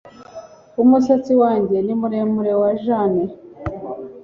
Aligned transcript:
Umusatsi 0.83 1.33
wanjye 1.41 1.77
ni 1.85 1.93
muremure 1.99 2.53
wa 2.61 2.71
Jane 2.83 3.23